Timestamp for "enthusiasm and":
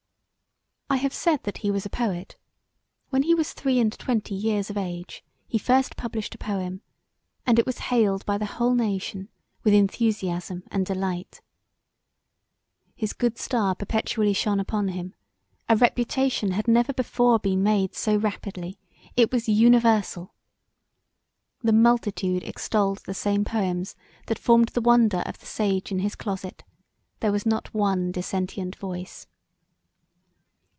9.73-10.85